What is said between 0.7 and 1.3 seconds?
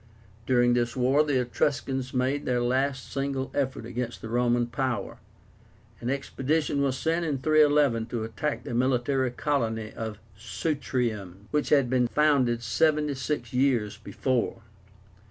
this war